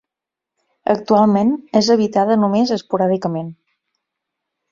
[0.93, 1.51] Actualment
[1.81, 3.55] és habitada només esporàdicament.